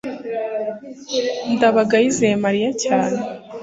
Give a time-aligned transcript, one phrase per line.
[1.53, 3.19] ndabaga yizeye mariya cyane